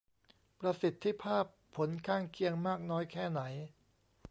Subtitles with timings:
[0.59, 1.43] ประสิทธิภาพ
[1.75, 3.41] ผลข้างเคียงมากน้อยแค่ไหน